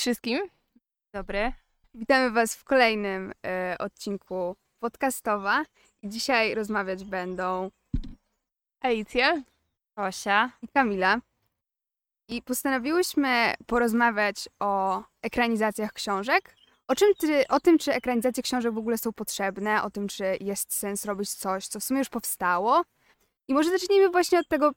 [0.00, 0.40] Cześć wszystkim.
[1.14, 1.52] Dobry.
[1.94, 5.64] Witamy Was w kolejnym e, odcinku podcastowa.
[6.02, 7.70] I dzisiaj rozmawiać będą
[8.80, 9.42] Alicja.
[9.96, 10.50] Osia.
[10.62, 11.20] i Kamila.
[12.28, 16.56] I postanowiłyśmy porozmawiać o ekranizacjach książek.
[16.88, 20.24] O, czym ty, o tym, czy ekranizacje książek w ogóle są potrzebne, o tym, czy
[20.40, 22.82] jest sens robić coś, co w sumie już powstało.
[23.48, 24.72] I może zacznijmy właśnie od tego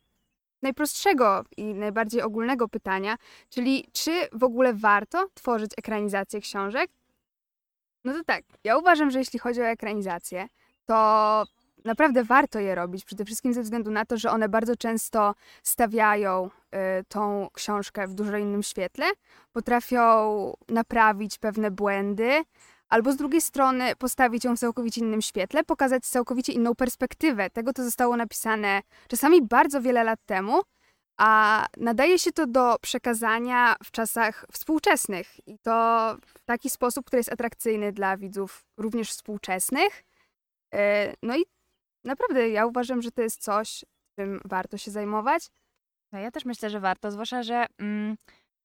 [0.64, 3.16] najprostszego i najbardziej ogólnego pytania,
[3.50, 6.92] czyli czy w ogóle warto tworzyć ekranizację książek?
[8.04, 10.48] No to tak, ja uważam, że jeśli chodzi o ekranizację,
[10.86, 11.44] to
[11.86, 16.50] naprawdę warto je robić, przede wszystkim ze względu na to, że one bardzo często stawiają
[17.00, 19.06] y, tą książkę w dużo innym świetle,
[19.54, 22.44] potrafią naprawić pewne błędy,
[22.94, 27.74] albo z drugiej strony postawić ją w całkowicie innym świetle, pokazać całkowicie inną perspektywę tego,
[27.74, 30.62] co zostało napisane czasami bardzo wiele lat temu,
[31.18, 35.72] a nadaje się to do przekazania w czasach współczesnych i to
[36.26, 40.04] w taki sposób, który jest atrakcyjny dla widzów również współczesnych.
[40.76, 40.78] Y,
[41.24, 41.46] No i
[42.04, 43.86] naprawdę ja uważam, że to jest coś,
[44.20, 45.48] czym warto się zajmować.
[46.12, 48.16] No ja też myślę, że warto, zwłaszcza, że mm,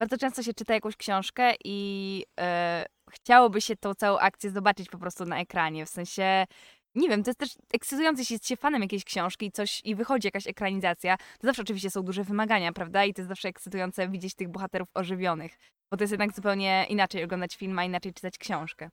[0.00, 4.98] bardzo często się czyta jakąś książkę i e, chciałoby się tą całą akcję zobaczyć po
[4.98, 5.86] prostu na ekranie.
[5.86, 6.46] W sensie,
[6.94, 9.94] nie wiem, to jest też ekscytujące, jeśli jest się fanem jakiejś książki i coś i
[9.94, 11.16] wychodzi jakaś ekranizacja.
[11.16, 13.04] To zawsze oczywiście są duże wymagania, prawda?
[13.04, 15.58] I to jest zawsze ekscytujące widzieć tych bohaterów ożywionych.
[15.90, 18.90] Bo to jest jednak zupełnie inaczej oglądać film, a inaczej czytać książkę.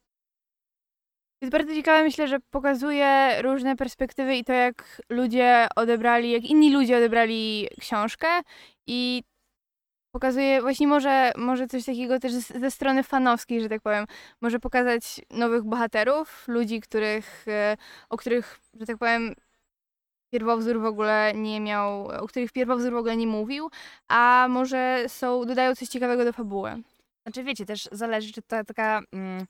[1.42, 6.73] Jest bardzo ciekawe, myślę, że pokazuje różne perspektywy i to, jak ludzie odebrali, jak inni
[6.73, 8.28] ludzie odebrali książkę
[8.88, 9.23] i
[10.16, 14.05] pokazuje właśnie może, może coś takiego też ze strony fanowskiej, że tak powiem.
[14.41, 17.77] Może pokazać nowych bohaterów, ludzi, których, e,
[18.09, 19.36] o których, że tak powiem,
[20.33, 23.70] pierwowzór w ogóle nie miał, o których pierwowzór w ogóle nie mówił,
[24.08, 26.81] a może są, dodają coś ciekawego do fabuły.
[27.23, 29.45] Znaczy wiecie, też zależy, czy ta taka, mm,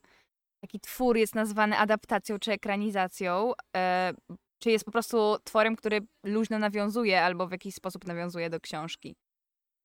[0.61, 4.13] taki twór jest nazwany adaptacją czy ekranizacją, e,
[4.59, 9.15] czy jest po prostu tworem, który luźno nawiązuje albo w jakiś sposób nawiązuje do książki.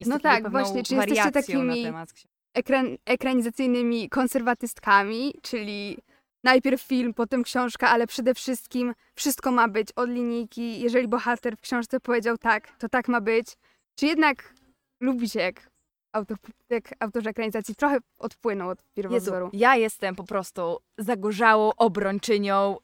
[0.00, 2.06] Jest No tak, właśnie, czy jesteście takimi-.
[2.55, 5.99] Ekran, ekranizacyjnymi konserwatystkami, czyli
[6.44, 10.81] najpierw film, potem książka, ale przede wszystkim wszystko ma być od linijki.
[10.81, 13.47] Jeżeli bohater w książce powiedział tak, to tak ma być.
[13.94, 14.55] Czy jednak
[15.00, 15.71] lubicie, jak,
[16.12, 16.37] autor,
[16.71, 19.50] jak autorzy ekranizacji trochę odpłyną od Jezu, pierwowzoru?
[19.53, 22.77] ja jestem po prostu zagorzałą obrończynią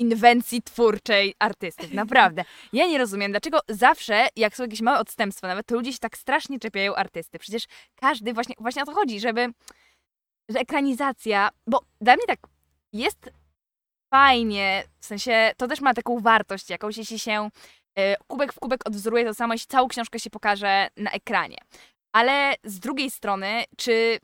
[0.00, 1.92] inwencji twórczej artystów.
[1.92, 2.44] Naprawdę.
[2.72, 6.18] Ja nie rozumiem, dlaczego zawsze, jak są jakieś małe odstępstwa nawet, to ludzie się tak
[6.18, 7.38] strasznie czepiają artysty.
[7.38, 9.48] Przecież każdy, właśnie, właśnie o to chodzi, żeby,
[10.48, 12.38] że ekranizacja, bo dla mnie tak
[12.92, 13.30] jest
[14.10, 17.50] fajnie, w sensie to też ma taką wartość jakąś, jeśli się
[17.94, 21.58] e, kubek w kubek odwzoruje to samo, jeśli całą książkę się pokaże na ekranie.
[22.12, 24.18] Ale z drugiej strony, czy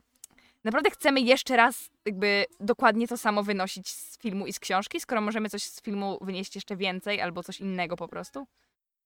[0.63, 5.21] naprawdę chcemy jeszcze raz jakby dokładnie to samo wynosić z filmu i z książki, skoro
[5.21, 8.47] możemy coś z filmu wynieść jeszcze więcej albo coś innego po prostu?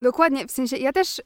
[0.01, 1.22] Dokładnie, w sensie ja też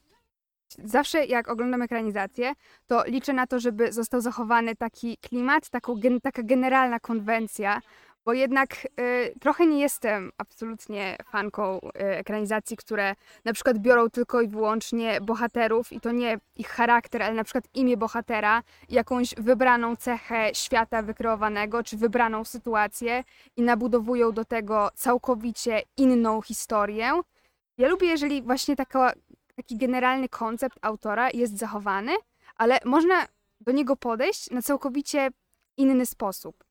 [0.83, 2.53] zawsze jak oglądam ekranizację,
[2.87, 7.81] to liczę na to, żeby został zachowany taki klimat, taką, taka generalna konwencja,
[8.25, 13.15] bo jednak y, trochę nie jestem absolutnie fanką y, ekranizacji, które
[13.45, 17.63] na przykład biorą tylko i wyłącznie bohaterów i to nie ich charakter, ale na przykład
[17.73, 23.23] imię bohatera, jakąś wybraną cechę świata wykreowanego, czy wybraną sytuację
[23.57, 27.21] i nabudowują do tego całkowicie inną historię.
[27.77, 29.13] Ja lubię, jeżeli właśnie taka,
[29.55, 32.11] taki generalny koncept autora jest zachowany,
[32.55, 33.27] ale można
[33.61, 35.29] do niego podejść na całkowicie
[35.77, 36.64] inny sposób.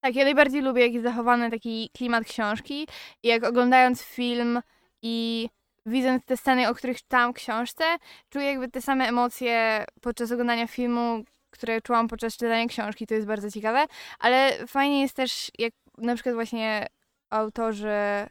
[0.00, 2.86] Tak, ja najbardziej lubię, jak jest zachowany taki klimat książki.
[3.22, 4.60] I jak oglądając film
[5.02, 5.48] i
[5.86, 7.84] widząc te sceny, o których czytałam w książce,
[8.30, 13.26] czuję jakby te same emocje podczas oglądania filmu, które czułam podczas czytania książki, to jest
[13.26, 13.86] bardzo ciekawe,
[14.18, 16.86] ale fajnie jest też, jak na przykład właśnie
[17.30, 18.26] autorzy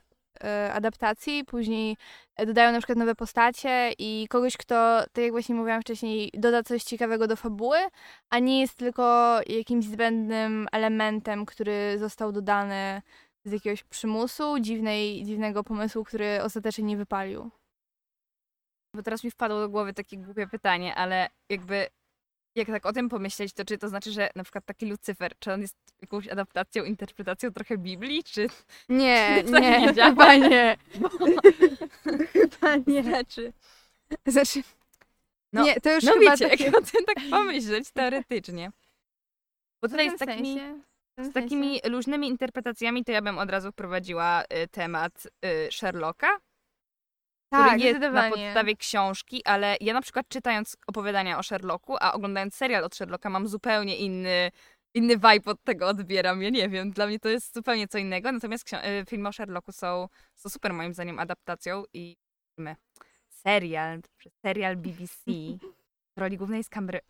[0.73, 1.97] adaptacji później
[2.37, 6.83] dodają na przykład nowe postacie i kogoś, kto, tak jak właśnie mówiłam wcześniej, doda coś
[6.83, 7.77] ciekawego do fabuły,
[8.29, 13.01] a nie jest tylko jakimś zbędnym elementem, który został dodany
[13.45, 17.51] z jakiegoś przymusu, dziwnej, dziwnego pomysłu, który ostatecznie nie wypalił.
[18.95, 21.87] Bo teraz mi wpadło do głowy takie głupie pytanie, ale jakby
[22.55, 25.53] jak tak o tym pomyśleć, to czy to znaczy, że na przykład taki Lucyfer, czy
[25.53, 28.47] on jest jakąś adaptacją, interpretacją trochę Biblii, czy
[28.89, 30.09] Nie, To nie nie, działa.
[30.09, 30.77] chyba nie.
[32.33, 33.03] Chyba nie.
[33.03, 33.53] znaczy...
[34.27, 34.63] Znaczy,
[35.53, 36.63] No, nie, to już No chyba wiecie, takie...
[36.63, 38.71] jak o tym tak pomyśleć teoretycznie.
[39.81, 40.79] Bo tutaj z takimi, sensie-
[41.29, 46.39] z takimi luźnymi interpretacjami to ja bym od razu wprowadziła y, temat y, Sherlocka.
[47.49, 48.31] Tak, który jest na zdecydowanie.
[48.31, 53.29] podstawie książki, ale ja na przykład czytając opowiadania o Sherlocku, a oglądając serial od Sherlocka
[53.29, 54.51] mam zupełnie inny,
[54.93, 56.43] inny vibe od tego odbieram.
[56.43, 59.71] Ja nie wiem, dla mnie to jest zupełnie co innego, natomiast y, filmy o Sherlocku
[59.71, 62.17] są, są super moim zdaniem adaptacją i
[62.55, 62.75] filmy.
[63.29, 63.99] Serial,
[64.41, 65.21] serial BBC
[66.15, 67.01] w roli głównej jest Camber...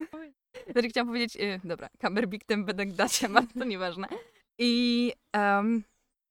[0.72, 4.08] Znaczy chciałam powiedzieć, y, dobra, Camberbictem Benedictem, ale to nieważne.
[4.58, 5.82] I em,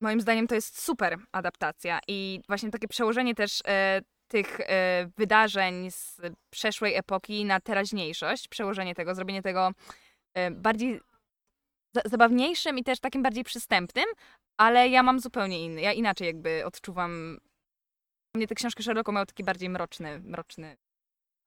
[0.01, 5.91] moim zdaniem to jest super adaptacja i właśnie takie przełożenie też e, tych e, wydarzeń
[5.91, 9.71] z przeszłej epoki na teraźniejszość, przełożenie tego, zrobienie tego
[10.33, 11.01] e, bardziej
[11.95, 14.05] za zabawniejszym i też takim bardziej przystępnym,
[14.57, 17.39] ale ja mam zupełnie inny, ja inaczej jakby odczuwam,
[18.35, 20.77] mnie te książki Sherlocka mają taki bardziej mroczny, mroczny,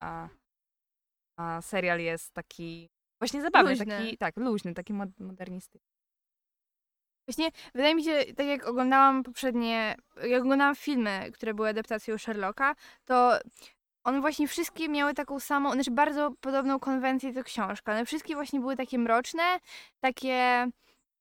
[0.01, 0.29] a,
[1.37, 2.89] a serial jest taki
[3.21, 3.85] właśnie zabawny, Luźny.
[3.85, 5.92] taki, tak, luźny, taki mod modernistyczny.
[7.27, 12.75] Właśnie wydaje mi się, tak jak oglądałam poprzednie, jak oglądałam filmy, które były adaptacją Sherlocka,
[13.05, 13.39] to
[14.03, 17.91] one właśnie wszystkie miały taką samą, znaczy bardzo podobną konwencję do książka.
[17.91, 19.43] One wszystkie właśnie były takie mroczne,
[19.99, 20.67] takie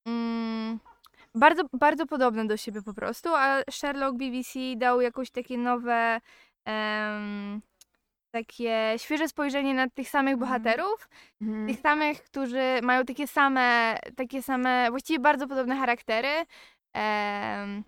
[0.07, 0.79] mm,
[1.35, 6.21] bardzo, bardzo podobne do siebie po prostu, a Sherlock BBC dał jakoś takie nowe,
[8.33, 10.41] takie świeże spojrzenie na tych samych Mhm.
[10.41, 11.09] bohaterów,
[11.43, 11.67] Mhm.
[11.69, 16.29] tych samych, którzy mają takie same, takie same, właściwie bardzo podobne charaktery,
[16.95, 17.85] em,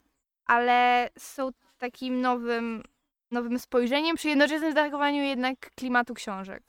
[0.46, 1.48] ale są
[1.78, 2.82] takim nowym,
[3.30, 6.62] nowym spojrzeniem przy jednoczesnym zachowaniu jednak klimatu książek.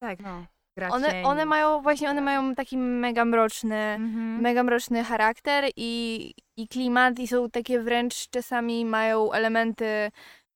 [0.00, 0.46] Tak, no.
[0.90, 4.40] One, one mają właśnie, one mają taki mega mroczny, Mhm.
[4.40, 10.10] mega mroczny charakter i, i klimat i są takie wręcz czasami mają elementy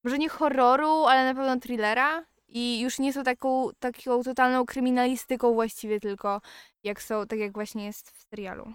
[0.05, 2.25] może nie horroru, ale na pewno thrillera
[2.58, 6.40] i już nie są taką, taką totalną kryminalistyką właściwie tylko
[6.84, 8.72] jak są, tak jak właśnie jest w serialu.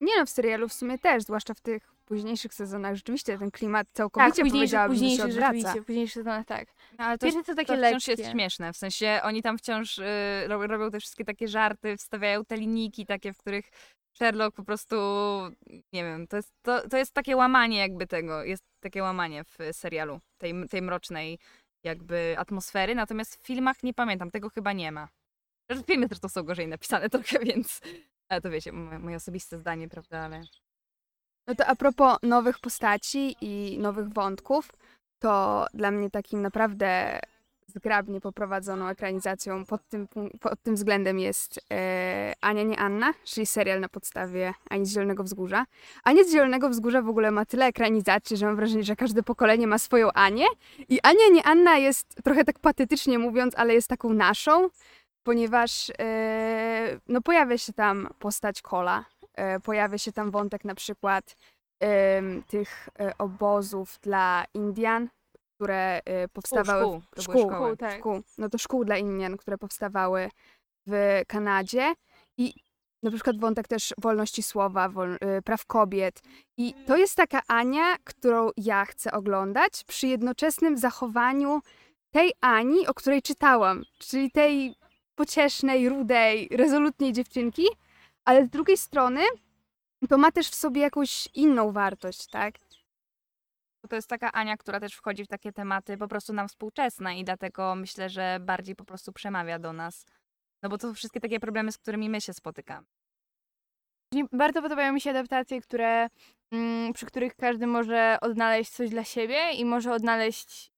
[0.00, 2.94] Nie no, w serialu w sumie też, zwłaszcza w tych późniejszych sezonach.
[2.94, 5.52] Rzeczywiście ten klimat całkowicie tak, powiedziałabym, że się odwraca.
[5.52, 6.68] rzeczywiście, w późniejszych sezonach tak.
[6.98, 8.22] No, ale to, Pierwsze są takie to wciąż lekkie.
[8.22, 10.04] jest śmieszne, w sensie oni tam wciąż y,
[10.46, 13.70] ro- robią te wszystkie takie żarty, wstawiają te linijki takie, w których
[14.12, 14.96] Sherlock po prostu,
[15.92, 19.58] nie wiem, to jest, to, to jest takie łamanie jakby tego, jest takie łamanie w
[19.72, 21.38] serialu, tej, tej mrocznej
[21.84, 25.08] jakby atmosfery, natomiast w filmach nie pamiętam, tego chyba nie ma.
[25.70, 27.80] Zresztą filmy zresztą są gorzej napisane trochę, więc,
[28.28, 30.42] ale to wiecie, moje, moje osobiste zdanie, prawda, ale...
[31.46, 34.72] No to a propos nowych postaci i nowych wątków,
[35.18, 37.20] to dla mnie takim naprawdę
[37.70, 40.08] zgrabnie poprowadzoną ekranizacją pod tym,
[40.40, 45.24] pod tym względem jest e, Ania nie Anna, czyli serial na podstawie Ani z Zielonego
[45.24, 45.64] Wzgórza.
[46.04, 49.66] Ania z Zielonego Wzgórza w ogóle ma tyle ekranizacji, że mam wrażenie, że każde pokolenie
[49.66, 50.46] ma swoją Anię.
[50.88, 54.68] I Ania nie Anna jest, trochę tak patetycznie mówiąc, ale jest taką naszą,
[55.22, 61.36] ponieważ e, no pojawia się tam postać Kola, e, pojawia się tam wątek na przykład
[62.46, 65.08] tych e, obozów dla Indian,
[65.60, 67.76] które e, powstawały szkół, to były szkół, szkoły.
[67.76, 67.98] tak.
[67.98, 70.30] szkół, no to szkół dla Indian, które powstawały
[70.86, 71.92] w Kanadzie
[72.38, 72.54] i
[73.02, 76.22] na przykład wątek też wolności słowa, wol, y, praw kobiet.
[76.56, 81.60] I to jest taka Ania, którą ja chcę oglądać przy jednoczesnym zachowaniu
[82.10, 84.74] tej Ani, o której czytałam, czyli tej
[85.14, 87.66] pociesznej, rudej, rezolutnej dziewczynki,
[88.24, 89.20] ale z drugiej strony
[90.08, 92.54] to ma też w sobie jakąś inną wartość, tak?
[93.88, 97.24] To jest taka Ania, która też wchodzi w takie tematy po prostu nam współczesne i
[97.24, 100.04] dlatego myślę, że bardziej po prostu przemawia do nas.
[100.62, 102.86] No bo to wszystkie takie problemy, z którymi my się spotykamy.
[104.32, 106.08] Bardzo podobają mi się adaptacje, które,
[106.52, 110.70] mm, przy których każdy może odnaleźć coś dla siebie i może odnaleźć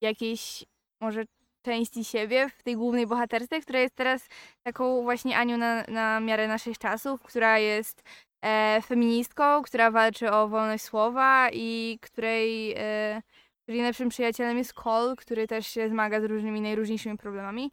[0.00, 0.64] jakieś
[1.00, 1.24] może
[1.62, 4.28] części siebie w tej głównej bohaterce, która jest teraz
[4.62, 8.02] taką właśnie Anią na, na miarę naszych czasów, która jest
[8.42, 13.22] e, feministką, która walczy o wolność słowa i której, e,
[13.62, 17.70] której najlepszym przyjacielem jest Cole, który też się zmaga z różnymi najróżniejszymi problemami.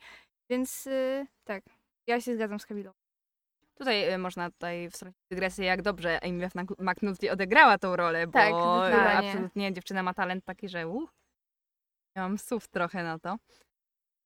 [0.49, 1.63] Więc e, tak,
[2.07, 2.91] ja się zgadzam z Kamilą.
[3.77, 8.53] Tutaj y, można tutaj wstrącić dygresję, jak dobrze Amy McNulty odegrała tą rolę, bo Tak,
[8.53, 9.29] zdecydowanie.
[9.29, 11.09] absolutnie dziewczyna ma talent taki, że uh,
[12.15, 13.37] ja mam słów trochę na to.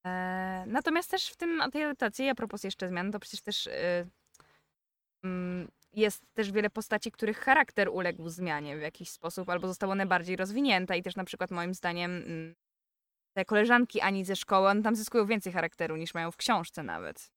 [0.06, 4.08] E, natomiast też w tym, tej adaptacji, a propos jeszcze zmian, to przecież też y,
[5.24, 10.06] mm, jest też wiele postaci, których charakter uległ zmianie w jakiś sposób, albo zostały one
[10.06, 12.56] bardziej rozwinięte i też na przykład moim zdaniem mm,
[13.34, 17.32] te koleżanki Ani ze szkoły, one tam zyskują więcej charakteru niż mają w książce nawet.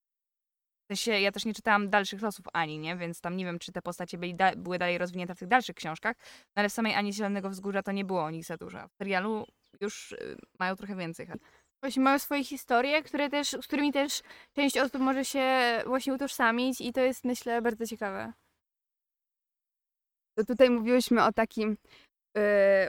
[0.85, 2.97] W sensie, ja też nie czytałam dalszych losów Ani, nie?
[2.97, 5.77] Więc tam nie wiem, czy te postacie byli da- były dalej rozwinięte w tych dalszych
[5.77, 6.17] książkach,
[6.57, 8.89] no ale w samej Ani Zielonego Wzgórza to nie było o nich za dużo.
[8.89, 9.47] W serialu
[9.81, 11.27] już y, mają trochę więcej.
[11.83, 15.47] Właśnie mają swoje historie, które też, z którymi też część osób może się
[15.87, 18.33] właśnie utożsamić i to jest myślę bardzo ciekawe.
[20.39, 21.77] To tutaj mówiłyśmy o takim
[22.37, 22.43] yy,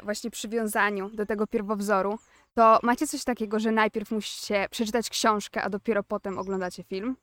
[0.03, 2.19] właśnie przywiązaniu do tego pierwowzoru,
[2.57, 7.15] to macie coś takiego, że najpierw musicie przeczytać książkę, a dopiero potem oglądacie film?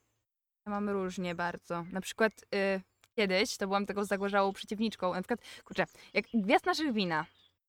[0.67, 1.85] Ja mam różnie bardzo.
[1.93, 2.81] Na przykład y,
[3.19, 5.15] kiedyś to byłam taką zagorzałą przeciwniczką.
[5.15, 7.27] Na przykład, kurczę, jak Gwiazd naszych wina.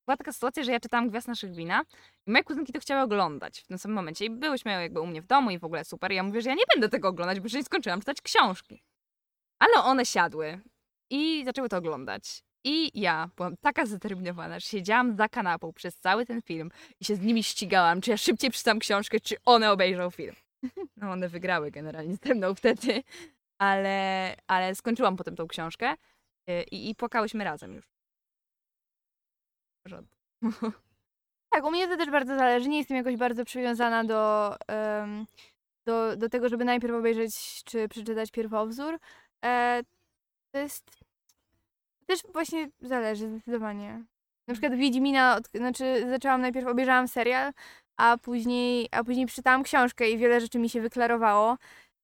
[0.08, 1.84] Była taka sytuacja, że ja czytałam Gwiazd naszych wina
[2.28, 4.26] i moje kuzynki to chciały oglądać w tym samym momencie.
[4.26, 6.12] I byłyśmy jakby u mnie w domu i w ogóle super.
[6.12, 8.84] I ja mówię, że ja nie będę tego oglądać, bo jeszcze nie skończyłam czytać książki.
[9.60, 10.62] Ale one siadły
[11.10, 12.44] i zaczęły to oglądać.
[12.64, 17.16] I ja byłam taka zdeterminowana, że siedziałam za kanapą przez cały ten film i się
[17.16, 20.36] z nimi ścigałam, czy ja szybciej przeczytam książkę, czy one obejrzą film.
[20.98, 23.04] No one wygrały generalnie ze mną wtedy,
[23.58, 25.94] ale, ale skończyłam potem tą książkę
[26.50, 27.86] y, i, i płakałyśmy razem już.
[31.54, 32.70] Tak, u mnie to też bardzo zależy.
[32.70, 35.26] Nie jestem jakoś bardzo przywiązana do, em,
[35.86, 39.00] do, do tego, żeby najpierw obejrzeć czy przeczytać pierwowzór.
[39.46, 39.82] E,
[40.54, 41.04] to jest.
[42.08, 44.04] Też właśnie zależy zdecydowanie.
[44.48, 47.54] Na przykład Wiedźmina, od, znaczy zaczęłam najpierw, obejrzałam serial,
[47.98, 51.58] a później, a później przeczytałam książkę i wiele rzeczy mi się wyklarowało.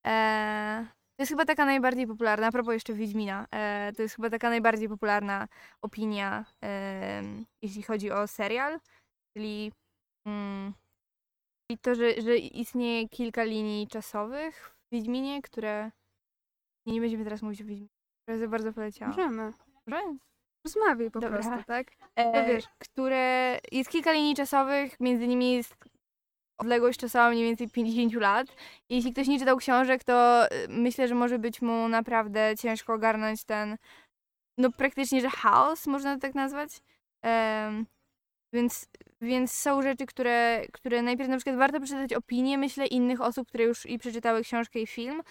[0.07, 4.29] E, to jest chyba taka najbardziej popularna, a propos jeszcze Wiedźmina, e, to jest chyba
[4.29, 5.47] taka najbardziej popularna
[5.81, 6.45] opinia,
[7.61, 8.79] jeśli chodzi o serial.
[9.37, 9.71] Czyli,
[10.27, 10.73] mm,
[11.81, 15.91] to, że, że istnieje kilka linii czasowych w Wiedźminie, które.
[16.85, 17.98] Nie, nie będziemy teraz mówić o Wiedźminie.
[18.38, 19.15] Za bardzo poleciałam.
[19.15, 19.53] Możemy.
[19.88, 20.17] Może?
[20.65, 21.39] Rozmawiaj po Dobra.
[21.39, 21.88] prostu, tak?
[22.15, 22.65] E, wiesz.
[22.79, 23.59] które.
[23.71, 25.75] Jest kilka linii czasowych, między nimi jest
[26.57, 28.48] odległość czasowa mniej więcej 50 lat.
[28.89, 33.43] Jeśli ktoś nie czytał książek, to y, myślę, że może być mu naprawdę ciężko ogarnąć
[33.43, 33.77] ten.
[34.57, 36.81] No praktycznie, że chaos, można to tak nazwać.
[38.53, 38.88] Więc,
[39.21, 43.63] więc są rzeczy, które, które najpierw na przykład warto przeczytać opinie, myślę, innych osób, które
[43.63, 45.21] już i przeczytały książkę i film.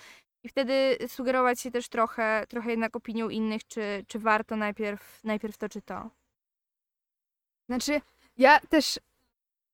[0.43, 5.59] I wtedy sugerować się też trochę, trochę jednak opinią innych, czy, czy warto najpierw, najpierw
[5.59, 6.11] to czy to.
[7.69, 8.01] Znaczy,
[8.37, 8.99] ja też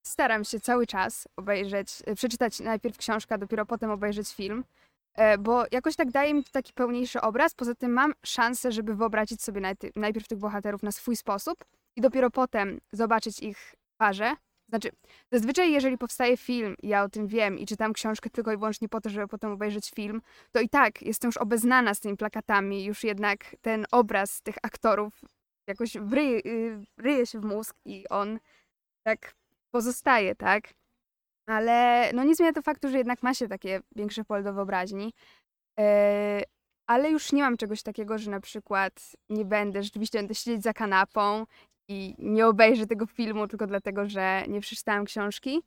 [0.06, 4.64] staram się cały czas obejrzeć, e, przeczytać najpierw książkę, dopiero potem obejrzeć film,
[5.14, 7.54] e, bo jakoś tak daje mi to taki pełniejszy obraz.
[7.54, 11.64] Poza tym mam szansę, żeby wyobrazić sobie najpierw tych bohaterów na swój sposób
[11.96, 14.36] i dopiero potem zobaczyć ich twarze.
[14.74, 14.90] Znaczy,
[15.32, 19.00] zazwyczaj jeżeli powstaje film ja o tym wiem i czytam książkę tylko i wyłącznie po
[19.00, 23.04] to, żeby potem obejrzeć film, to i tak jestem już obeznana z tymi plakatami, już
[23.04, 25.20] jednak ten obraz tych aktorów
[25.68, 28.38] jakoś wryje, y, ryje się w mózg i on
[29.06, 29.34] tak
[29.70, 30.64] pozostaje, tak?
[31.48, 35.12] Ale no nie zmienia to faktu, że jednak ma się takie większe pole do wyobraźni.
[35.80, 36.42] E,
[36.86, 40.72] ale już nie mam czegoś takiego, że na przykład nie będę, rzeczywiście będę siedzieć za
[40.72, 41.46] kanapą
[41.88, 45.60] i nie obejrzę tego filmu tylko dlatego, że nie przeczytałam książki.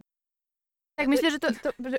[0.98, 1.48] Tak, myślę, że to...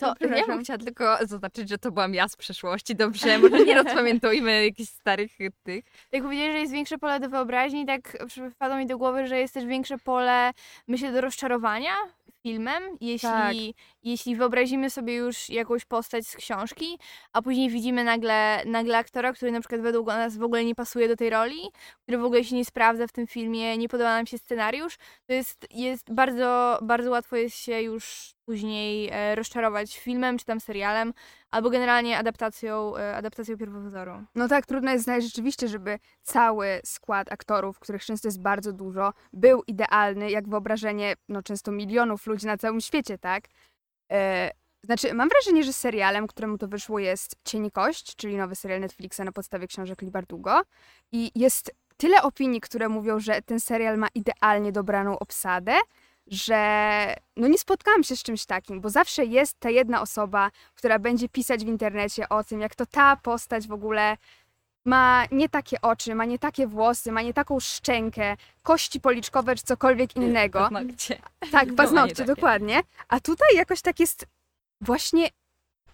[0.01, 3.39] to, To ja bym chciała tylko zaznaczyć, że to byłam ja z przeszłości, dobrze?
[3.39, 5.31] Może nie rozpamiętujmy jakichś starych
[5.63, 5.85] tych.
[6.13, 9.55] Jak powiedziałeś, że jest większe pole do wyobraźni, tak przypadło mi do głowy, że jest
[9.55, 10.51] też większe pole,
[10.89, 11.93] myślę, do rozczarowania
[12.43, 13.55] filmem, jeśli, Tak.
[14.03, 16.99] jeśli wyobrazimy sobie już jakąś postać z książki,
[17.33, 21.09] a później widzimy nagle, nagle aktora, który na przykład według nas w ogóle nie pasuje
[21.09, 21.61] do tej roli,
[22.03, 25.33] który w ogóle się nie sprawdza w tym filmie, nie podoba nam się scenariusz, to
[25.33, 31.15] jest, jest bardzo, bardzo łatwo jest się już później e, rozczarować filmem czy tam serialem,
[31.51, 34.13] albo generalnie adaptacją, e, adaptacją pierwowzoru.
[34.35, 39.13] No tak, trudno jest znaleźć rzeczywiście, żeby cały skład aktorów, których często jest bardzo dużo,
[39.33, 43.45] był idealny, jak wyobrażenie no, często milionów ludzi na całym świecie, tak?
[44.13, 44.51] E,
[44.85, 49.21] znaczy, mam wrażenie, że serialem, któremu to wyszło jest Cień Kość, czyli nowy serial Netflixa
[49.25, 50.63] na podstawie książek Lee Bardugo.
[51.13, 55.79] I jest tyle opinii, które mówią, że ten serial ma idealnie dobraną obsadę,
[56.31, 60.99] że no nie spotkałam się z czymś takim, bo zawsze jest ta jedna osoba, która
[60.99, 64.17] będzie pisać w internecie o tym, jak to ta postać w ogóle
[64.85, 69.63] ma nie takie oczy, ma nie takie włosy, ma nie taką szczękę, kości policzkowe czy
[69.63, 70.59] cokolwiek innego.
[70.59, 71.15] Paznokcie.
[71.41, 72.27] Tak, Zdecydowanie paznokcie, takie.
[72.27, 72.81] dokładnie.
[73.09, 74.27] A tutaj jakoś tak jest
[74.81, 75.29] właśnie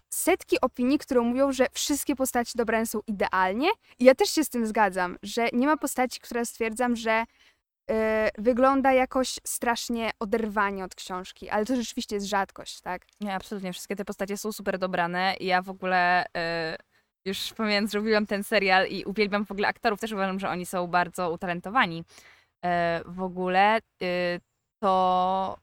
[0.09, 3.69] setki opinii, które mówią, że wszystkie postaci dobrane są idealnie.
[3.99, 7.25] I ja też się z tym zgadzam, że nie ma postaci, która stwierdzam, że
[7.91, 7.95] y,
[8.39, 13.07] wygląda jakoś strasznie oderwanie od książki, ale to rzeczywiście jest rzadkość, tak?
[13.21, 13.73] Nie, absolutnie.
[13.73, 15.35] Wszystkie te postacie są super dobrane.
[15.41, 16.77] Ja w ogóle y,
[17.25, 20.01] już pamiętam, że robiłam ten serial i uwielbiam w ogóle aktorów.
[20.01, 22.05] Też uważam, że oni są bardzo utalentowani.
[22.65, 22.69] Y,
[23.07, 24.41] w ogóle y,
[24.83, 25.59] to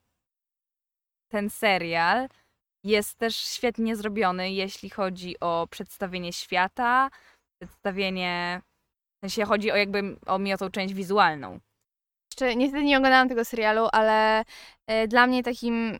[1.31, 2.27] ten serial
[2.83, 7.09] jest też świetnie zrobiony, jeśli chodzi o przedstawienie świata,
[7.61, 8.61] przedstawienie,
[9.17, 11.59] w sensie chodzi o jakby o mi o tą część wizualną.
[12.41, 14.43] Jeszcze niestety nie oglądałam tego serialu, ale
[14.87, 15.99] e, dla mnie takim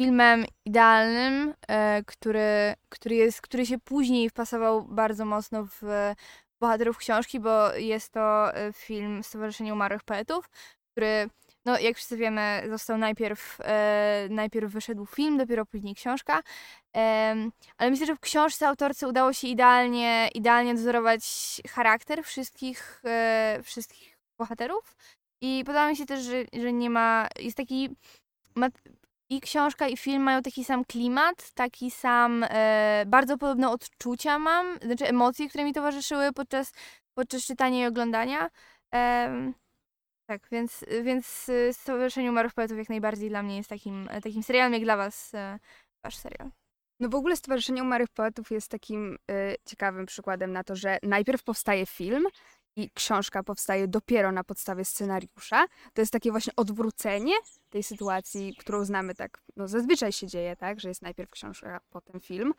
[0.00, 5.82] filmem idealnym, e, który, który, jest, który się później wpasował bardzo mocno w
[6.60, 10.50] bohaterów książki, bo jest to e, film Stowarzyszenia Umarłych Poetów,
[10.92, 11.28] który,
[11.64, 13.58] no jak wszyscy wiemy, został najpierw,
[14.30, 16.42] najpierw wyszedł film, dopiero później książka.
[17.78, 21.22] Ale myślę, że w książce autorce udało się idealnie, idealnie dozorować
[21.68, 23.02] charakter wszystkich,
[23.62, 24.96] wszystkich bohaterów.
[25.40, 27.88] I podoba mi się też, że, że nie ma, jest taki,
[28.56, 28.68] ma,
[29.30, 34.78] i książka i film mają taki sam klimat, taki sam, e, bardzo podobne odczucia mam,
[34.82, 36.72] znaczy emocje, które mi towarzyszyły podczas,
[37.14, 38.50] podczas czytania i oglądania.
[38.92, 39.54] Em,
[40.26, 44.82] tak, więc, więc Stowarzyszenie Umarłych Poetów jak najbardziej dla mnie jest takim, takim serialem, jak
[44.82, 45.58] dla was e,
[46.04, 46.50] wasz serial.
[47.00, 51.42] No w ogóle Stowarzyszenie Umarłych Poetów jest takim y, ciekawym przykładem na to, że najpierw
[51.42, 52.26] powstaje film
[52.80, 55.66] i książka powstaje dopiero na podstawie scenariusza.
[55.92, 57.34] To jest takie właśnie odwrócenie
[57.70, 62.20] tej sytuacji, którą znamy tak, no zazwyczaj się dzieje, tak, że jest najpierw książka, potem
[62.20, 62.54] film.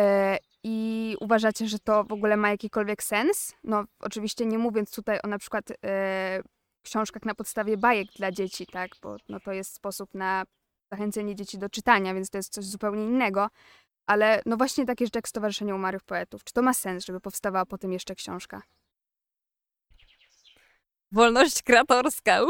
[0.00, 3.54] E, I uważacie, że to w ogóle ma jakikolwiek sens?
[3.64, 6.42] No oczywiście nie mówiąc tutaj o na przykład e,
[6.82, 10.44] książkach na podstawie bajek dla dzieci, tak, bo no, to jest sposób na
[10.92, 13.48] zachęcenie dzieci do czytania, więc to jest coś zupełnie innego.
[14.06, 16.44] Ale no właśnie takie rzeczy jak Stowarzyszenie Umarłych Poetów.
[16.44, 18.62] Czy to ma sens, żeby powstawała potem jeszcze książka?
[21.12, 22.40] Wolność kreatorska.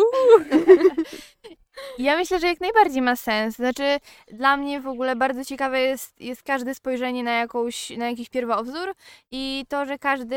[1.99, 3.57] Ja myślę, że jak najbardziej ma sens.
[3.57, 3.99] Znaczy,
[4.33, 8.95] dla mnie w ogóle bardzo ciekawe jest, jest każde spojrzenie na, jakąś, na jakiś pierwowzór
[9.31, 10.37] i to, że każdy,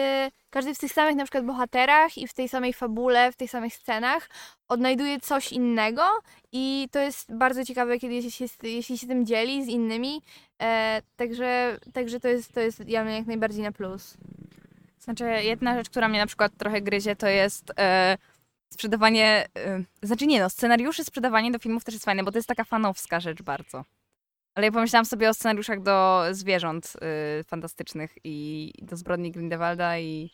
[0.50, 3.74] każdy w tych samych na przykład bohaterach i w tej samej fabule, w tych samych
[3.74, 4.30] scenach
[4.68, 6.04] odnajduje coś innego
[6.52, 10.22] i to jest bardzo ciekawe, kiedy jeśli się, jeśli się tym dzieli z innymi.
[10.62, 14.18] E, także także to, jest, to jest ja mnie jak najbardziej na plus.
[15.06, 18.18] Znaczy, jedna rzecz, która mnie na przykład trochę gryzie, to jest e,
[18.74, 19.48] sprzedawanie.
[19.58, 22.64] E, znaczy, nie no, scenariuszy sprzedawanie do filmów też jest fajne, bo to jest taka
[22.64, 23.86] fanowska rzecz bardzo.
[24.56, 30.32] Ale ja pomyślałam sobie o scenariuszach do zwierząt e, fantastycznych i do zbrodni Grindelwalda i.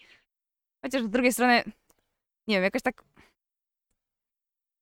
[0.81, 1.63] Chociaż z drugiej strony,
[2.47, 3.03] nie wiem, jakoś tak.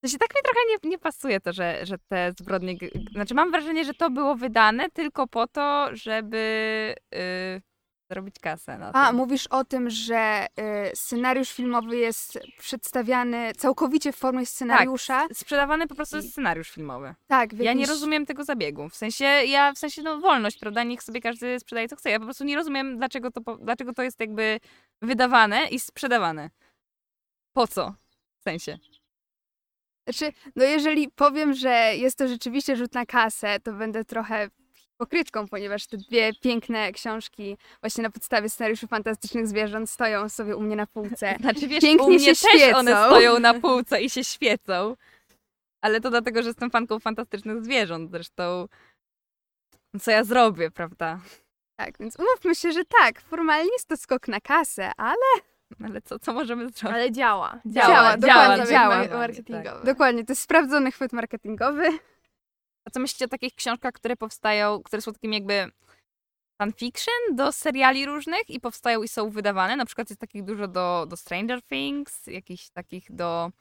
[0.02, 2.76] To się tak mi trochę nie, nie pasuje to, że, że te zbrodnie.
[3.12, 7.62] Znaczy, mam wrażenie, że to było wydane tylko po to, żeby y,
[8.10, 9.15] zarobić kasę na A, tym.
[9.15, 10.48] mówisz o tym, że
[10.91, 15.28] y, scenariusz filmowy jest przedstawiany całkowicie w formie scenariusza.
[15.32, 17.15] S- Sprzedawany po prostu jest scenariusz filmowy.
[17.28, 18.89] Tak, w Ja nie rozumiem tego zabiegu.
[18.89, 20.84] W sensie, ja w sensie, no wolność, prawda?
[20.84, 22.10] Niech sobie każdy sprzedaje co chce.
[22.10, 24.60] Ja po prostu nie rozumiem, dlaczego to, dlaczego to jest jakby
[25.02, 26.50] wydawane i sprzedawane.
[27.54, 27.95] Po co?
[28.39, 28.78] W sensie.
[30.08, 34.50] Znaczy, no jeżeli powiem, że jest to rzeczywiście rzut na kasę, to będę trochę
[35.04, 40.62] hipokrytką, ponieważ te dwie piękne książki właśnie na podstawie scenariuszy fantastycznych zwierząt stoją sobie u
[40.62, 41.36] mnie na półce.
[41.42, 42.78] Znaczy, wiesz, Pięknie u mnie się też świecą.
[42.78, 44.96] one stoją na półce i się świecą.
[45.84, 48.12] Ale to dlatego, że jestem fanką fantastycznych zwierząt.
[48.12, 48.68] Zresztą,
[49.94, 51.20] no co ja zrobię, prawda?
[51.80, 55.16] Tak, więc umówmy się, że tak, formalnie jest to skok na kasę, ale
[55.86, 56.84] Ale co, co możemy zrobić?
[56.84, 57.60] Ale działa.
[57.66, 58.98] Działa, dokładnie, działa.
[58.98, 59.86] Mar- marketingowy.
[59.86, 61.90] dokładnie, to jest sprawdzony chwyt marketingowy.
[62.89, 65.71] A co myślicie o takich książkach, które powstają, które są takim jakby
[66.62, 69.75] fanfiction do seriali różnych i powstają i są wydawane?
[69.75, 73.52] Na przykład jest takich dużo do, do Stranger Things, jakichś takich do...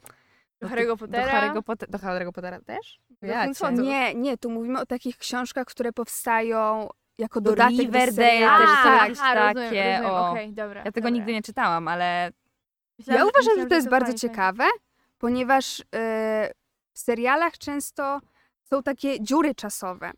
[0.60, 1.32] Do Harry'ego Do Pottera.
[1.32, 3.00] Harry'ego, Potte- do Harry'ego Pottera też?
[3.10, 3.46] Do Ja.
[3.72, 6.88] Nie, nie, tu mówimy o takich książkach, które powstają
[7.18, 8.66] jako Do dodatek do Riverdale serialu.
[8.66, 9.02] też są tak.
[9.02, 10.10] jakieś aha, rozumiem, takie, rozumiem.
[10.14, 10.30] o.
[10.30, 10.78] Okej, dobra.
[10.84, 11.10] Ja tego dobra.
[11.10, 12.32] nigdy nie czytałam, ale
[12.98, 14.64] Myślałam, Ja uważam, że myślałam, to jest bardzo ciekawe,
[15.18, 15.84] ponieważ y,
[16.92, 18.20] w serialach często
[18.70, 20.12] są takie dziury czasowe.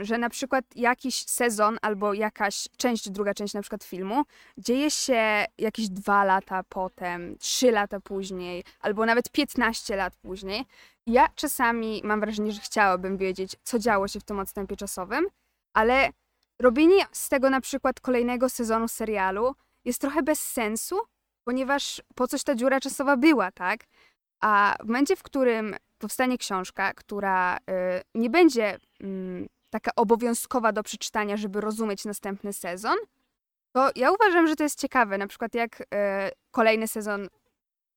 [0.00, 4.24] Że na przykład jakiś sezon albo jakaś część, druga część na przykład filmu
[4.58, 10.64] dzieje się jakieś dwa lata potem, trzy lata później, albo nawet 15 lat później.
[11.06, 15.26] Ja czasami mam wrażenie, że chciałabym wiedzieć, co działo się w tym odstępie czasowym,
[15.74, 16.10] ale
[16.58, 20.98] robienie z tego na przykład kolejnego sezonu serialu jest trochę bez sensu,
[21.44, 23.80] ponieważ po coś ta dziura czasowa była, tak?
[24.40, 27.60] A w momencie, w którym powstanie książka, która y,
[28.14, 32.96] nie będzie mm, taka obowiązkowa do przeczytania, żeby rozumieć następny sezon,
[33.72, 35.18] to ja uważam, że to jest ciekawe.
[35.18, 35.84] Na przykład jak y,
[36.50, 37.28] kolejny sezon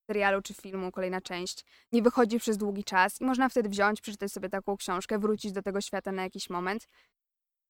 [0.08, 4.32] serialu czy filmu, kolejna część nie wychodzi przez długi czas i można wtedy wziąć, przeczytać
[4.32, 6.88] sobie taką książkę, wrócić do tego świata na jakiś moment.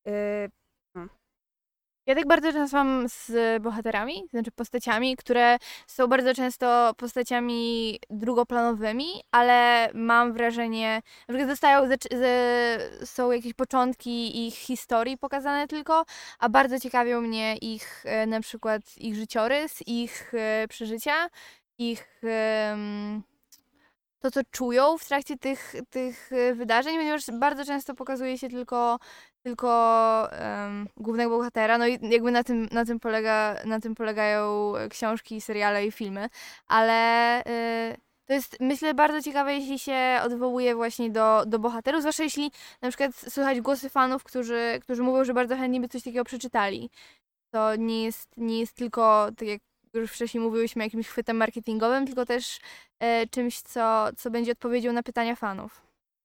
[0.08, 0.50] Y,
[2.06, 9.06] Ja tak bardzo często mam z bohaterami, znaczy postaciami, które są bardzo często postaciami drugoplanowymi,
[9.30, 16.04] ale mam wrażenie, zac- z, są jakieś początki ich historii pokazane tylko,
[16.38, 21.28] a bardzo ciekawią mnie ich e, na przykład ich życiorys, ich e, przeżycia,
[21.78, 23.22] ich em,
[24.22, 28.98] to, co czują w trakcie tych, tych e, wydarzeń, ponieważ bardzo często pokazuje się tylko
[29.42, 34.72] tylko em, głównego bohatera, no i jakby na tym, na tym, polega, na tym polegają
[34.90, 36.28] książki, seriale i filmy,
[36.66, 42.22] ale y, to jest, myślę, bardzo ciekawe, jeśli się odwołuje właśnie do, do bohaterów, zwłaszcza
[42.22, 42.50] jeśli
[42.82, 46.90] na przykład słychać głosy fanów, którzy, którzy mówią, że bardzo chętnie by coś takiego przeczytali.
[47.54, 49.60] To nie jest, nie jest tylko, tak jak
[49.94, 52.60] już wcześniej mówiłyśmy, jakimś chwytem marketingowym, tylko też
[53.00, 55.82] e, czymś, co, co będzie odpowiedzią na pytania fanów.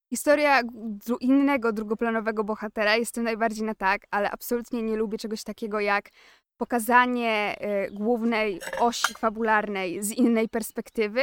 [0.10, 5.44] Historia dru- innego drugoplanowego bohatera jest tym najbardziej na tak, ale absolutnie nie lubię czegoś
[5.44, 6.10] takiego jak
[6.58, 7.56] pokazanie
[7.88, 11.22] y, głównej osi fabularnej z innej perspektywy.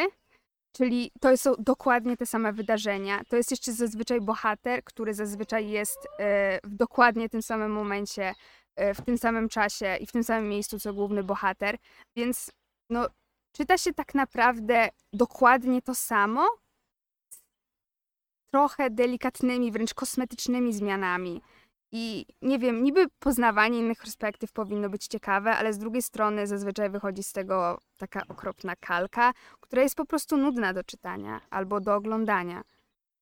[0.76, 3.20] Czyli to są dokładnie te same wydarzenia.
[3.28, 6.08] To jest jeszcze zazwyczaj bohater, który zazwyczaj jest y,
[6.64, 8.34] w dokładnie tym samym momencie,
[8.76, 11.76] w tym samym czasie i w tym samym miejscu co główny bohater.
[12.16, 12.50] Więc
[12.90, 13.06] no,
[13.52, 16.48] czyta się tak naprawdę dokładnie to samo,
[18.54, 21.42] trochę delikatnymi, wręcz kosmetycznymi zmianami.
[21.92, 26.90] I nie wiem, niby poznawanie innych perspektyw powinno być ciekawe, ale z drugiej strony zazwyczaj
[26.90, 31.94] wychodzi z tego taka okropna kalka, która jest po prostu nudna do czytania albo do
[31.94, 32.62] oglądania.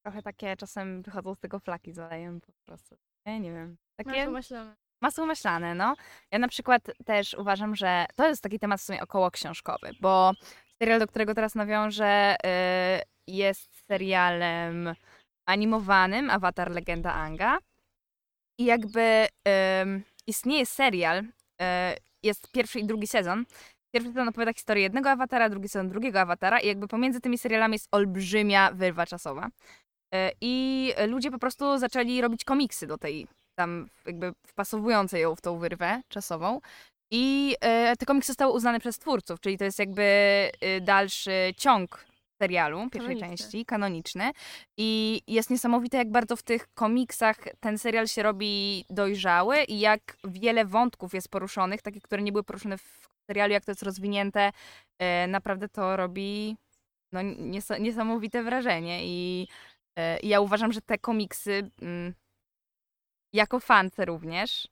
[0.02, 2.96] Trochę takie czasem wychodzą z tego flaki z olejem po prostu.
[3.26, 3.76] Nie, nie wiem.
[3.96, 4.81] Takie maślane.
[5.02, 5.96] Masło maślane, no.
[6.30, 10.32] Ja na przykład też uważam, że to jest taki temat w sumie około książkowy, bo
[10.82, 14.94] serial, do którego teraz nawiążę, y, jest serialem
[15.46, 17.58] animowanym Avatar Legenda Anga.
[18.58, 19.26] I jakby
[20.26, 21.24] istnieje serial, y,
[22.22, 23.44] jest pierwszy i drugi sezon.
[23.94, 27.74] Pierwszy sezon opowiada historię jednego awatara, drugi sezon drugiego awatara i jakby pomiędzy tymi serialami
[27.74, 29.46] jest olbrzymia wyrwa czasowa.
[30.14, 33.26] Y, I ludzie po prostu zaczęli robić komiksy do tej
[33.62, 36.60] tam jakby wpasowujące ją w tą wyrwę czasową.
[37.10, 40.02] I e, te komiksy zostały uznane przez twórców, czyli to jest jakby
[40.60, 42.06] e, dalszy ciąg
[42.42, 44.30] serialu, pierwszej części, kanoniczny.
[44.76, 50.16] I jest niesamowite, jak bardzo w tych komiksach ten serial się robi dojrzały i jak
[50.24, 54.52] wiele wątków jest poruszonych, takie, które nie były poruszone w serialu, jak to jest rozwinięte.
[54.98, 56.56] E, naprawdę to robi
[57.12, 59.00] no, nies- niesamowite wrażenie.
[59.04, 59.48] I
[59.98, 62.14] e, ja uważam, że te komiksy mm,
[63.32, 64.68] jako fance również,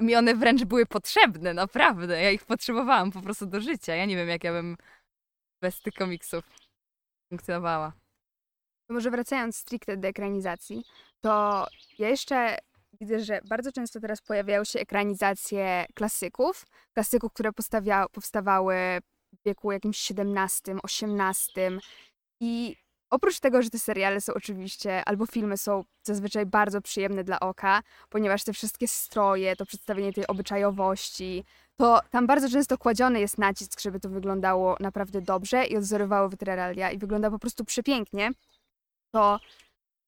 [0.00, 2.22] mi one wręcz były potrzebne, naprawdę.
[2.22, 3.94] Ja ich potrzebowałam po prostu do życia.
[3.94, 4.76] Ja nie wiem, jak ja bym
[5.62, 6.44] bez tych komiksów
[7.32, 7.92] funkcjonowała.
[8.90, 10.84] Może wracając stricte do ekranizacji,
[11.20, 11.66] to
[11.98, 12.58] ja jeszcze
[13.00, 17.50] widzę, że bardzo często teraz pojawiają się ekranizacje klasyków, klasyków, które
[18.12, 18.74] powstawały
[19.32, 21.78] w wieku jakimś XVII, XVIII
[22.40, 22.76] i
[23.10, 27.82] oprócz tego, że te seriale są oczywiście, albo filmy są zazwyczaj bardzo przyjemne dla oka,
[28.08, 31.44] ponieważ te wszystkie stroje, to przedstawienie tej obyczajowości,
[31.76, 36.90] to tam bardzo często kładziony jest nacisk, żeby to wyglądało naprawdę dobrze i odzorowało realia
[36.90, 38.30] i wygląda po prostu przepięknie,
[39.10, 39.40] to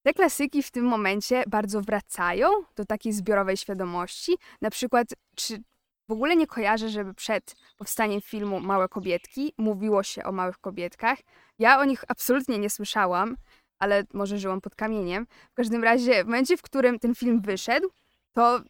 [0.03, 4.39] te klasyki w tym momencie bardzo wracają do takiej zbiorowej świadomości.
[4.61, 5.63] Na przykład, czy
[6.09, 11.19] w ogóle nie kojarzę, żeby przed powstaniem filmu Małe Kobietki mówiło się o małych kobietkach.
[11.61, 13.37] Ja o nich absolutnie nie słyszałam,
[13.79, 15.27] ale może żyłam pod kamieniem.
[15.51, 17.89] W każdym razie, w momencie, w którym ten film wyszedł,
[18.33, 18.61] to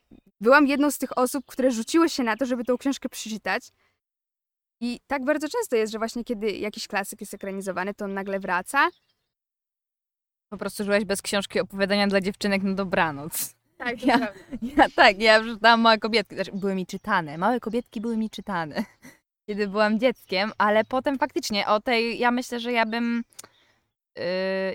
[0.40, 3.62] byłam jedną z tych osób, które rzuciły się na to, żeby tą książkę przeczytać.
[4.81, 8.40] I tak bardzo często jest, że właśnie kiedy jakiś klasyk jest ekranizowany, to on nagle
[8.40, 8.88] wraca.
[10.48, 13.55] Po prostu żyłaś bez książki opowiadania dla dziewczynek na dobranoc.
[13.79, 14.33] Tak, Ja-.
[14.62, 18.85] Ja tak, ja przeczytałam Małe Kobietki, znaczy były mi czytane, Małe Kobietki były mi czytane,
[19.51, 23.23] kiedy byłam dzieckiem, ale potem faktycznie o tej, ja myślę, że ja bym
[24.17, 24.23] yy,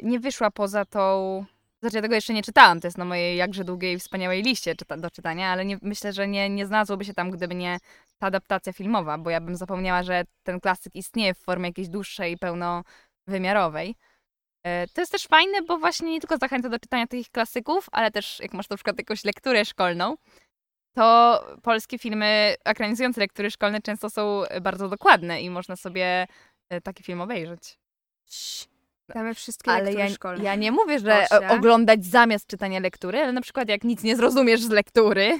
[0.03, 1.45] nie wyszła poza tą,
[1.79, 4.97] znaczy ja tego jeszcze nie czytałam, to jest na mojej jakże długiej, wspaniałej liście czyta,
[4.97, 7.77] do czytania, ale nie, myślę, że nie, nie znalazłoby się tam, gdyby nie
[8.19, 12.37] ta adaptacja filmowa, bo ja bym zapomniała, że ten klasyk istnieje w formie jakiejś dłuższej,
[12.37, 13.95] pełnowymiarowej.
[14.63, 18.11] E, To jest też fajne, bo właśnie nie tylko zachęca do czytania tych klasyków, ale
[18.11, 20.15] też jak masz na przykład jakąś lekturę szkolną,
[20.95, 26.27] to polskie filmy ekranizujące lektury szkolne często są bardzo dokładne i można sobie
[26.69, 27.79] e, taki film obejrzeć.
[29.09, 30.43] Damy wszystkie Ale lektury ja, szkolne.
[30.43, 31.49] ja nie mówię, że Proszę.
[31.49, 35.39] oglądać zamiast czytania lektury, ale na przykład jak nic nie zrozumiesz z lektury,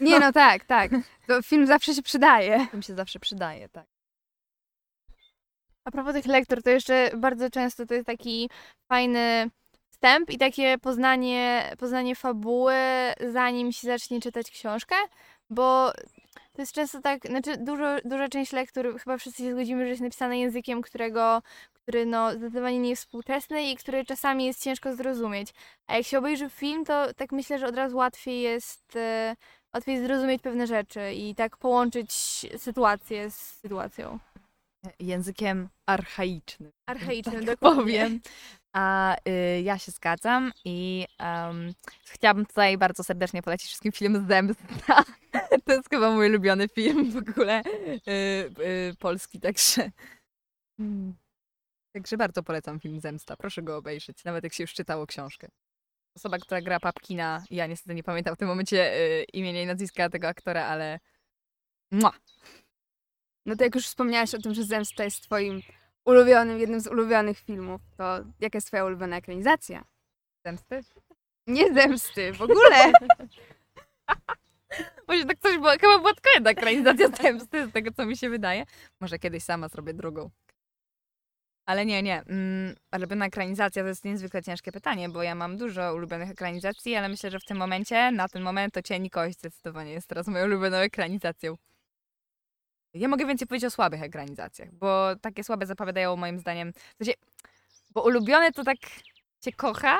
[0.00, 0.90] Nie, no tak, tak.
[1.26, 2.66] To film zawsze się przydaje.
[2.70, 3.86] to mi się zawsze przydaje, tak.
[5.84, 8.50] A propos tych lektur, to jeszcze bardzo często to jest taki
[8.88, 9.50] fajny
[10.02, 12.74] wstęp i takie poznanie, poznanie fabuły,
[13.32, 14.94] zanim się zacznie czytać książkę,
[15.50, 15.92] bo
[16.52, 20.02] to jest często tak, znaczy dużo, duża część lektur, chyba wszyscy się zgodzimy, że jest
[20.02, 25.48] napisana językiem, którego, który no zdecydowanie nie jest współczesny i który czasami jest ciężko zrozumieć.
[25.86, 29.36] A jak się obejrzy film, to tak myślę, że od razu łatwiej jest, e,
[29.74, 32.12] łatwiej zrozumieć pewne rzeczy i tak połączyć
[32.58, 34.18] sytuację z sytuacją.
[35.00, 36.72] Językiem archaicznym.
[36.86, 37.82] Archaicznym, tak dokładnie.
[37.82, 38.20] powiem.
[38.72, 45.02] A y, ja się zgadzam i em, chciałabym tutaj bardzo serdecznie polecić wszystkim film Zemsta.
[45.64, 47.62] To jest chyba mój ulubiony film w ogóle
[48.08, 49.90] y, y, polski, także
[50.78, 51.14] mm,
[51.92, 53.36] Także bardzo polecam film Zemsta.
[53.36, 55.48] Proszę go obejrzeć, nawet jak się już czytało książkę.
[56.16, 60.10] Osoba, która gra Papkina, ja niestety nie pamiętam w tym momencie y, imienia i nazwiska
[60.10, 61.00] tego aktora, ale...
[61.90, 62.12] Mua!
[63.46, 65.62] No to jak już wspomniałaś o tym, że Zemsta jest twoim
[66.04, 69.84] ulubionym, jednym z ulubionych filmów, to jaka jest twoja ulubiona ekranizacja?
[70.46, 70.80] Zemsty?
[71.46, 72.92] Nie Zemsty, w ogóle!
[75.08, 78.30] Może tak coś było, chyba była tylko jedna ekranizacja Zemsty, z tego co mi się
[78.30, 78.64] wydaje.
[79.00, 80.30] Może kiedyś sama zrobię drugą.
[81.66, 82.22] Ale nie, nie.
[82.22, 87.08] Mm, ulubiona ekranizacja to jest niezwykle ciężkie pytanie, bo ja mam dużo ulubionych ekranizacji, ale
[87.08, 90.44] myślę, że w tym momencie, na ten moment, to Cień Kość zdecydowanie jest teraz moją
[90.44, 91.56] ulubioną ekranizacją.
[92.94, 96.72] Ja mogę więcej powiedzieć o słabych ekranizacjach, bo takie słabe zapowiadają moim zdaniem.
[96.72, 97.12] W sensie,
[97.90, 98.76] bo ulubione to tak
[99.44, 99.98] się kocha,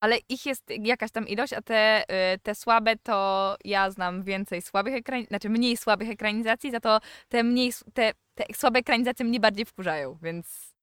[0.00, 4.62] ale ich jest jakaś tam ilość, a te, y, te słabe to ja znam więcej
[4.62, 9.40] słabych ekranizacji, znaczy mniej słabych ekranizacji, za to te mniej, te, te słabe ekranizacje mnie
[9.40, 10.76] bardziej wkurzają, więc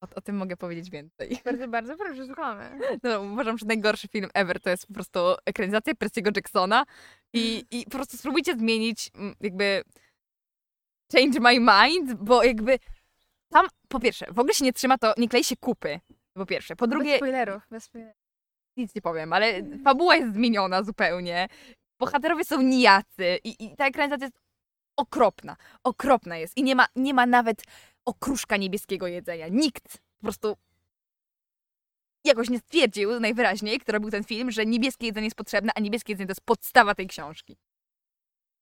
[0.00, 1.38] o, o tym mogę powiedzieć więcej.
[1.44, 2.78] Bardzo, bardzo proszę, słuchamy.
[3.02, 6.84] No, uważam, że najgorszy film ever to jest po prostu ekranizacja Percy'ego Jacksona
[7.32, 9.82] i, i po prostu spróbujcie zmienić jakby
[11.12, 12.78] change my mind, bo jakby
[13.48, 16.00] tam po pierwsze, w ogóle się nie trzyma to, nie klei się kupy,
[16.34, 16.76] po pierwsze.
[16.76, 18.16] Po Bez drugie, spoilerów, bez spoilerów.
[18.76, 21.48] nic nie powiem, ale fabuła jest zmieniona zupełnie.
[21.98, 24.38] Bohaterowie są nijacy i, i ta ekranizacja jest
[24.96, 25.56] okropna.
[25.84, 26.56] Okropna jest.
[26.56, 27.62] I nie ma, nie ma nawet
[28.04, 29.48] okruszka niebieskiego jedzenia.
[29.48, 30.56] Nikt po prostu
[32.24, 36.12] jakoś nie stwierdził najwyraźniej, kto robił ten film, że niebieskie jedzenie jest potrzebne, a niebieskie
[36.12, 37.56] jedzenie to jest podstawa tej książki.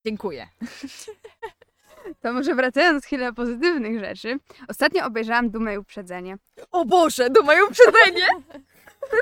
[0.06, 0.48] Dziękuję.
[2.20, 4.38] To może wracając chwilę do pozytywnych rzeczy.
[4.68, 6.36] Ostatnio obejrzałam Dumę i Uprzedzenie.
[6.70, 8.26] O Boże, do mają uprzedzenie!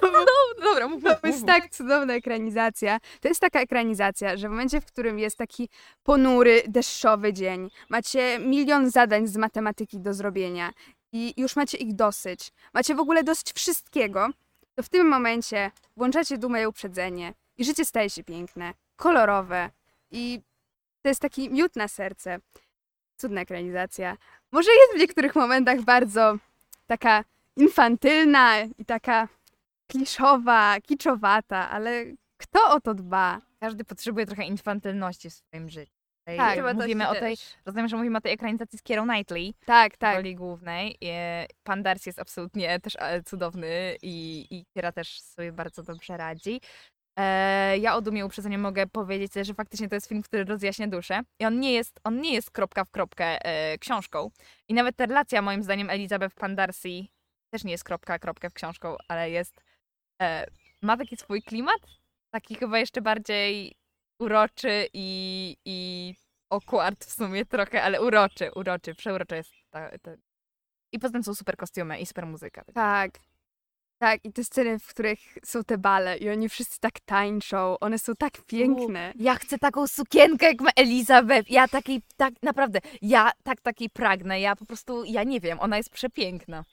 [0.03, 0.25] No,
[0.65, 1.47] dobra, mów, mów, To jest mów.
[1.47, 2.99] tak cudowna ekranizacja.
[3.21, 5.69] To jest taka ekranizacja, że w momencie, w którym jest taki
[6.03, 10.73] ponury, deszczowy dzień, macie milion zadań z matematyki do zrobienia
[11.13, 14.29] i już macie ich dosyć, macie w ogóle dosyć wszystkiego,
[14.75, 19.71] to w tym momencie włączacie dumę i uprzedzenie i życie staje się piękne, kolorowe
[20.11, 20.41] i
[21.03, 22.39] to jest taki miód na serce.
[23.21, 24.17] Cudna ekranizacja.
[24.53, 26.37] Może jest w niektórych momentach bardzo
[26.87, 27.25] taka
[27.57, 29.29] infantylna i taka
[29.91, 32.05] kliszowa, kiczowata, ale
[32.37, 33.41] kto o to dba?
[33.61, 35.93] Każdy potrzebuje trochę infantylności w swoim życiu.
[36.37, 37.55] Tak, mówimy o tej, też.
[37.67, 40.17] rozumiem, że mówimy o tej ekranizacji z Kierą Knightley, Tak, w tak.
[40.17, 40.97] roli głównej.
[41.05, 46.17] E, Pan Darcy jest absolutnie też e, cudowny i, i Kiera też sobie bardzo dobrze
[46.17, 46.61] radzi.
[47.17, 51.21] E, ja o Dumie Uprzedzeniu mogę powiedzieć, że faktycznie to jest film, który rozjaśnia duszę.
[51.39, 54.31] I on nie jest, on nie jest kropka w kropkę e, książką.
[54.69, 56.89] I nawet ta relacja, moim zdaniem, Elizabeth Pan Darcy
[57.51, 59.61] też nie jest kropka kropkę w książką, ale jest,
[60.23, 60.47] e,
[60.83, 61.81] ma taki swój klimat,
[62.31, 63.75] taki chyba jeszcze bardziej
[64.19, 66.15] uroczy i, i
[67.01, 70.11] w sumie trochę, ale uroczy, uroczy, przeuroczy jest ta, ta.
[70.93, 72.65] I poza tym są super kostiumy i super muzyka.
[72.75, 73.30] Tak.
[74.01, 77.99] Tak, i te sceny, w których są te bale i oni wszyscy tak tańczą, one
[77.99, 79.13] są tak piękne.
[79.17, 81.51] Ja chcę taką sukienkę jak ma Elizabeth.
[81.51, 84.41] Ja takiej, tak naprawdę, ja tak takiej pragnę.
[84.41, 86.65] Ja po prostu, ja nie wiem, ona jest przepiękna.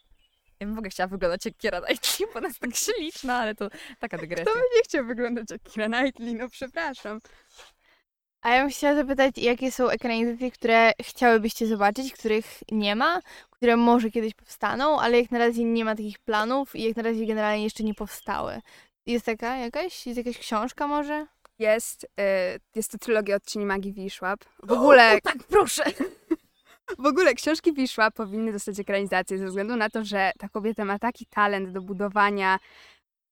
[0.60, 3.56] Ja bym w ogóle chciała wyglądać jak Kiera Knightley, bo ona jest tak śliczna, ale
[3.56, 4.46] to taka dygresja.
[4.46, 7.20] Kto by nie chciał wyglądać jak Kira Knightley, no przepraszam.
[8.42, 13.78] A ja bym chciała zapytać, jakie są ekranizacje, które chciałybyście zobaczyć, których nie ma, które
[13.78, 17.26] może kiedyś powstaną, ale jak na razie nie ma takich planów i jak na razie
[17.26, 18.62] generalnie jeszcze nie powstały.
[19.06, 20.08] Jest taka jakaś?
[20.08, 21.28] Jest jakaś książka może?
[21.60, 22.08] Jest, y,
[22.76, 24.40] jest to trylogia Odcieni Magii Wiszłap.
[24.64, 25.84] W ogóle, tak, proszę.
[27.00, 31.00] w ogóle książki Wiszła powinny dostać ekranizację ze względu na to, że ta kobieta ma
[31.00, 32.60] taki talent do budowania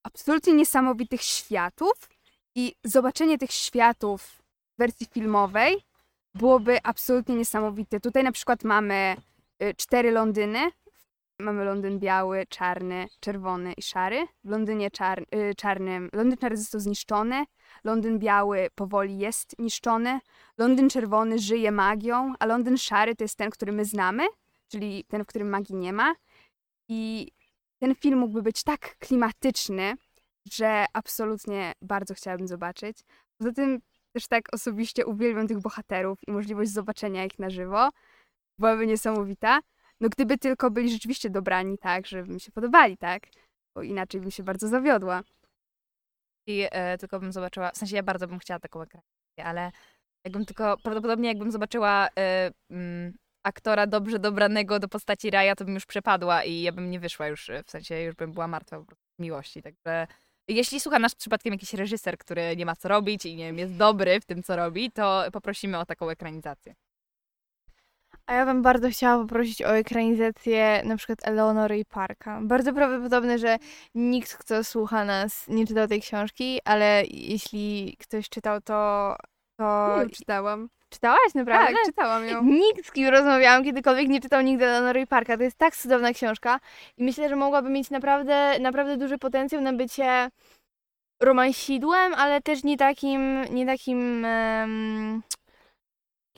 [0.04, 2.10] absolutnie niesamowitych światów
[2.56, 4.45] i zobaczenie tych światów
[4.78, 5.76] wersji filmowej
[6.36, 8.00] byłoby absolutnie niesamowite.
[8.00, 9.16] Tutaj na przykład mamy
[9.64, 10.60] y, cztery Londyny.
[11.40, 14.28] Mamy Londyn biały, czarny, czerwony i szary.
[14.44, 17.46] W Londynie czar, y, czarnym, Londyn czarny został zniszczony,
[17.84, 20.20] Londyn biały powoli jest niszczony,
[20.58, 24.24] Londyn czerwony żyje magią, a Londyn szary to jest ten, który my znamy,
[24.68, 26.16] czyli ten, w którym magii nie ma.
[26.88, 27.32] I
[27.80, 29.94] ten film mógłby być tak klimatyczny,
[30.52, 32.98] że absolutnie bardzo chciałabym zobaczyć.
[33.38, 33.82] Poza tym
[34.16, 37.90] też tak osobiście uwielbiam tych bohaterów i możliwość zobaczenia ich na żywo
[38.60, 39.60] byłaby niesamowita.
[40.02, 43.24] No gdyby tylko byli rzeczywiście dobrani tak, żeby mi się podobali, tak?
[43.76, 45.24] Bo inaczej bym się bardzo zawiodła.
[46.48, 49.72] I e, tylko bym zobaczyła, w sensie ja bardzo bym chciała taką ekranizację, ale
[50.26, 53.14] jakbym tylko, prawdopodobnie jakbym zobaczyła e, mm,
[53.46, 57.28] aktora dobrze dobranego do postaci Raja, to bym już przepadła i ja bym nie wyszła
[57.28, 60.08] już, e, w sensie już bym była martwa po prostu miłości, także
[60.48, 63.76] jeśli słucha nas przypadkiem jakiś reżyser, który nie ma co robić i nie wiem, jest
[63.76, 66.76] dobry w tym, co robi, to poprosimy o taką ekranizację.
[68.26, 72.40] A ja bym bardzo chciała poprosić o ekranizację na przykład Eleonory i Parka.
[72.42, 73.58] Bardzo prawdopodobne, że
[73.96, 79.16] nikt, kto słucha nas, nie czytał tej książki, ale jeśli ktoś czytał, to...
[79.58, 79.98] to...
[80.04, 80.70] Nie czytałam.
[80.96, 81.74] Czytałaś naprawdę?
[81.74, 82.44] Tak, czytałam ją.
[82.44, 85.38] Nikt, z kim rozmawiałam kiedykolwiek, nie czytał nigdy Eleonory i Parka.
[85.38, 86.60] To jest tak cudowna książka
[86.98, 90.30] i myślę, że mogłaby mieć naprawdę, naprawdę duży potencjał na bycie
[91.22, 95.22] romansidłem, ale też nie takim, nie takim um,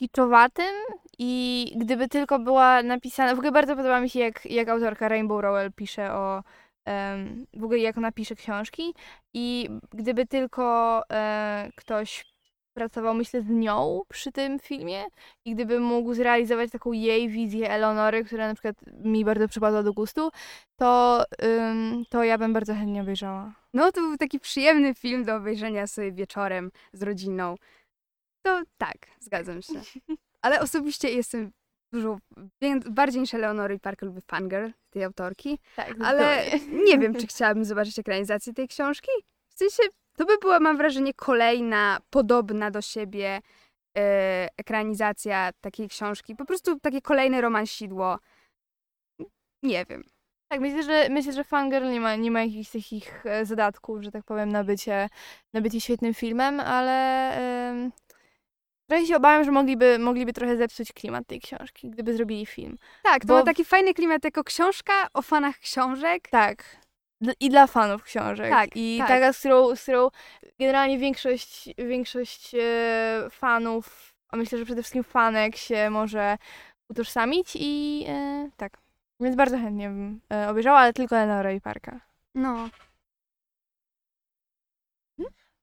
[0.00, 0.74] kiczowatym
[1.18, 5.42] i gdyby tylko była napisana, w ogóle bardzo podoba mi się jak, jak autorka Rainbow
[5.42, 6.42] Rowell pisze o
[6.84, 8.94] em, w ogóle jak ona pisze książki
[9.34, 12.37] i gdyby tylko e, ktoś
[12.78, 15.04] pracował, myślę, z nią przy tym filmie
[15.44, 19.92] i gdyby mógł zrealizować taką jej wizję Eleonory, która na przykład mi bardzo przypadła do
[19.92, 20.30] gustu,
[20.76, 23.54] to, ym, to ja bym bardzo chętnie obejrzała.
[23.74, 27.54] No to był taki przyjemny film do obejrzenia sobie wieczorem z rodziną.
[28.42, 29.80] To tak, zgadzam się.
[30.42, 31.50] Ale osobiście jestem
[31.92, 32.18] dużo
[32.90, 35.58] bardziej niż Eleonory Parker lubię fangirl tej autorki.
[35.76, 36.44] Tak, Ale
[36.86, 39.10] nie wiem, czy chciałabym zobaczyć ekranizację tej książki.
[39.48, 39.82] W sensie,
[40.18, 43.40] to by była, mam wrażenie, kolejna podobna do siebie
[43.98, 46.36] e, ekranizacja takiej książki.
[46.36, 48.18] Po prostu takie kolejne romansidło.
[49.62, 50.04] Nie wiem.
[50.48, 54.10] Tak, myślę, że myślę, że Fangirl nie ma, nie ma jakichś takich e, zadatków, że
[54.10, 55.08] tak powiem, na bycie,
[55.52, 57.30] na bycie świetnym filmem, ale
[57.70, 57.92] ym,
[58.90, 62.78] trochę się obawiam, że mogliby, mogliby trochę zepsuć klimat tej książki, gdyby zrobili film.
[63.02, 66.28] Tak, to Bo ma taki fajny klimat jako książka o fanach książek.
[66.28, 66.64] Tak.
[67.22, 68.50] Dl- I dla fanów książek.
[68.50, 69.08] Tak, I tak.
[69.08, 70.08] taka, z którą, z którą
[70.58, 76.38] generalnie większość, większość e, fanów, a myślę, że przede wszystkim fanek się może
[76.88, 78.78] utożsamić i e, tak.
[79.20, 82.00] Więc bardzo chętnie bym e, obejrzała, ale tylko Eleonora i Parka.
[82.34, 82.68] No.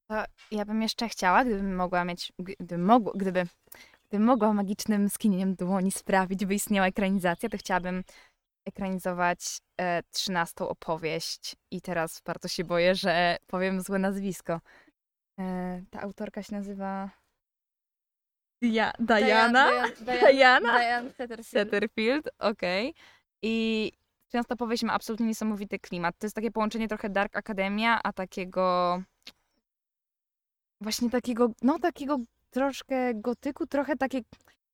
[0.07, 3.43] To ja bym jeszcze chciała, gdybym mogła mieć, gdyby, mogło, gdyby,
[4.09, 8.03] gdybym mogła magicznym skinieniem dłoni sprawić, by istniała ekranizacja, to chciałabym
[8.65, 14.61] ekranizować e, trzynastą opowieść i teraz bardzo się boję, że powiem złe nazwisko.
[15.39, 17.09] E, ta autorka się nazywa
[18.63, 19.71] Dia- Diana?
[20.31, 20.79] Diana?
[20.79, 21.47] Diana Setterfield.
[21.47, 22.93] Setterfield, okej.
[23.41, 23.91] I
[24.27, 26.17] Trzynasta opowieść ma absolutnie niesamowity klimat.
[26.17, 29.01] To jest takie połączenie trochę Dark Academia, a takiego
[30.81, 32.17] właśnie takiego, no takiego
[32.49, 34.21] troszkę gotyku, trochę takie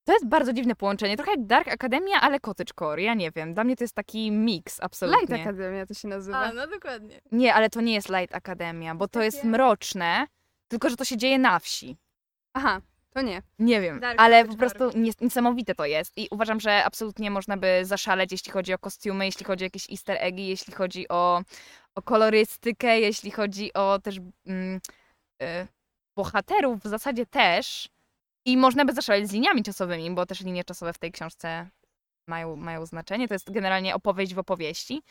[0.04, 1.18] to jest bardzo dziwne połączenie.
[1.18, 3.02] Trochę jak Dark Academia, ale cottagecore.
[3.02, 3.54] Ja nie wiem.
[3.54, 5.22] Dla mnie to jest taki miks absolutnie.
[5.22, 6.38] Light Academia to się nazywa.
[6.38, 7.22] A, no dokładnie.
[7.32, 10.28] Nie, ale to nie jest Light Academia, bo to jest mroczne,
[10.68, 11.98] tylko że to się dzieje na wsi.
[12.54, 12.82] Aha,
[13.14, 13.42] to nie.
[13.60, 17.58] Nie wiem, Dark ale po prostu nies- niesamowite to jest i uważam, że absolutnie można
[17.58, 21.42] by zaszaleć, jeśli chodzi o kostiumy, jeśli chodzi o jakieś easter eggi, jeśli chodzi o,
[21.96, 24.82] o kolorystykę, jeśli chodzi o też mm,
[25.44, 25.68] y,
[26.16, 27.90] bohaterów w zasadzie też.
[28.46, 31.70] I można by zaszaleć z liniami czasowymi, bo też linie czasowe w tej książce
[32.28, 33.28] mają, mają znaczenie.
[33.28, 35.02] To jest generalnie opowieść w opowieści,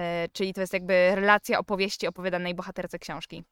[0.00, 3.44] y, czyli to jest jakby relacja opowieści opowiadanej bohaterce książki.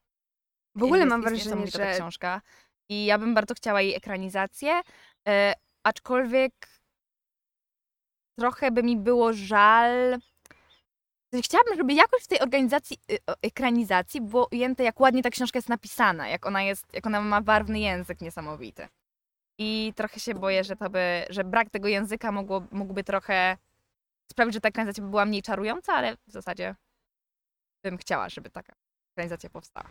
[0.74, 2.40] W ogóle Jest- mam jest wrażenie, niesamowita ta że książka.
[2.88, 4.80] I ja bym bardzo chciała jej ekranizację,
[5.28, 6.52] e, aczkolwiek
[8.38, 10.18] trochę by mi było żal.
[11.42, 15.68] Chciałabym, żeby jakoś w tej organizacji, y, ekranizacji było ujęte, jak ładnie ta książka jest
[15.68, 18.88] napisana, jak ona jest, jak ona ma barwny język niesamowity.
[19.58, 23.56] I trochę się boję, że to by, że brak tego języka mogło, mógłby trochę
[24.30, 26.74] sprawić, że ta ekranizacja by była mniej czarująca, ale w zasadzie
[27.84, 28.72] bym chciała, żeby taka
[29.12, 29.90] ekranizacja powstała.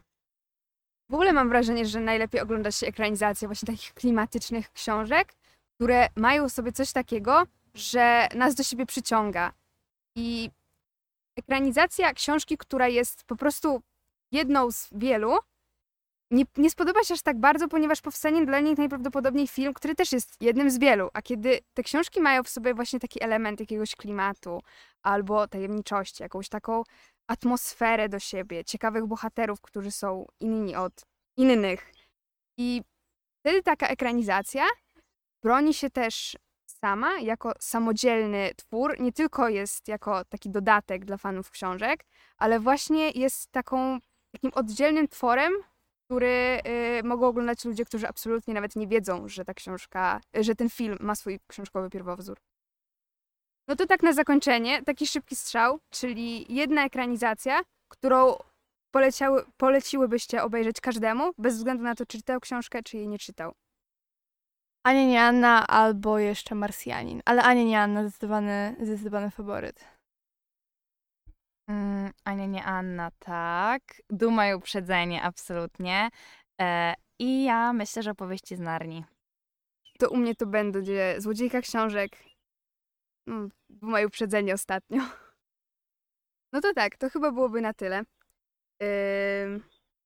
[1.09, 5.33] w ogóle mam wrażenie, że najlepiej ogląda się ekranizacje właśnie takich klimatycznych książek,
[5.75, 9.53] które mają sobie coś takiego, że nas do siebie przyciąga.
[10.15, 10.51] I
[11.37, 13.81] ekranizacja książki, która jest po prostu
[14.31, 15.37] jedną z wielu,
[16.31, 20.11] nie, nie spodoba się aż tak bardzo, ponieważ powstanie dla niej najprawdopodobniej film, który też
[20.11, 21.09] jest jednym z wielu.
[21.13, 24.61] A kiedy te książki mają w sobie właśnie taki element jakiegoś klimatu
[25.03, 26.83] albo tajemniczości, jakąś taką
[27.27, 30.93] atmosferę do siebie, ciekawych bohaterów, którzy są inni od
[31.37, 31.91] innych.
[32.57, 32.81] I
[33.39, 34.65] wtedy taka ekranizacja
[35.43, 41.51] broni się też sama jako samodzielny twór, nie tylko jest jako taki dodatek dla fanów
[41.51, 42.05] książek,
[42.37, 43.99] ale właśnie jest taką,
[44.31, 45.53] takim oddzielnym tworem,
[46.05, 46.61] który
[46.99, 50.97] y, mogą oglądać ludzie, którzy absolutnie nawet nie wiedzą, że ta książka, że ten film
[51.01, 52.37] ma swój książkowy pierwowzór.
[53.67, 58.35] No to tak na zakończenie, taki szybki strzał, czyli jedna ekranizacja, którą
[58.91, 63.53] poleciały, poleciłybyście obejrzeć każdemu, bez względu na to, czy czytał książkę, czy jej nie czytał.
[64.83, 67.21] Ania nie Anna albo jeszcze Marsjanin.
[67.25, 69.92] Ale Ania nie Anna zdecydowany, zdecydowany faworyt.
[71.67, 73.81] Mm, Ania, nie Anna, tak.
[74.09, 76.09] Duma i uprzedzenie, absolutnie.
[76.61, 79.05] E, I ja myślę, że opowieści z Narni.
[79.99, 82.11] To u mnie to będzie Złodziejka książek
[83.27, 85.01] No, bo mają uprzedzenie ostatnio.
[86.53, 88.03] No to tak, to chyba byłoby na tyle.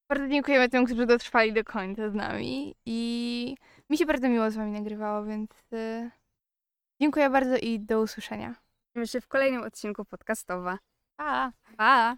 [0.10, 3.56] Bardzo dziękujemy tym, którzy dotrwali do końca z nami i
[3.90, 6.12] mi się bardzo miło z wami nagrywało, więc y,
[7.02, 8.56] dziękuję bardzo i do usłyszenia.
[8.88, 10.78] widzimy się w kolejnym odcinku podcastowa.
[11.18, 11.54] 啊。
[11.78, 12.18] 啊。